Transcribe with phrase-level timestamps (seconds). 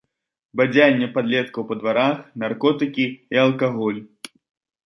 [0.59, 3.05] Бадзянне падлеткаў па дварах, наркотыкі
[3.37, 4.01] і алкаголь.